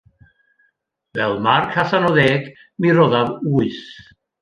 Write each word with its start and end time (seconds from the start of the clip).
Fel 1.17 1.35
marc 1.49 1.79
allan 1.83 2.09
o 2.09 2.11
ddeg 2.17 2.43
mi 2.79 2.89
roddaf 2.97 3.29
wyth 3.53 3.85